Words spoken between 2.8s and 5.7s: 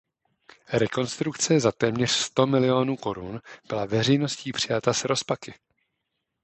korun byla veřejností přijata s rozpaky.